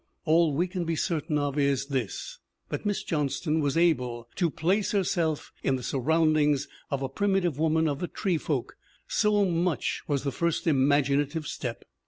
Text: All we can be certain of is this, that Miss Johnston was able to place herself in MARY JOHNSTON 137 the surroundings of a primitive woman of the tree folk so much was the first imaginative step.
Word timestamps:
All 0.25 0.55
we 0.55 0.65
can 0.65 0.83
be 0.83 0.95
certain 0.95 1.37
of 1.37 1.59
is 1.59 1.85
this, 1.85 2.39
that 2.69 2.87
Miss 2.87 3.03
Johnston 3.03 3.59
was 3.59 3.77
able 3.77 4.27
to 4.35 4.49
place 4.49 4.93
herself 4.93 5.51
in 5.61 5.75
MARY 5.75 5.83
JOHNSTON 5.83 6.05
137 6.05 6.55
the 6.55 6.61
surroundings 6.63 6.67
of 6.89 7.03
a 7.03 7.07
primitive 7.15 7.59
woman 7.59 7.87
of 7.87 7.99
the 7.99 8.07
tree 8.07 8.39
folk 8.39 8.77
so 9.07 9.45
much 9.45 10.01
was 10.07 10.23
the 10.23 10.31
first 10.31 10.65
imaginative 10.65 11.45
step. 11.45 11.85